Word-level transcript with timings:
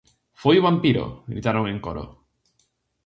Foi 0.41 0.55
o 0.57 0.65
vampiro! 0.67 1.05
-gritaron 1.11 1.65
en 1.71 1.77
coro. 1.85 2.03